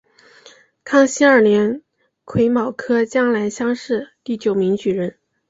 [0.83, 1.83] 康熙二年
[2.25, 5.19] 癸卯科江南乡试第九名举人。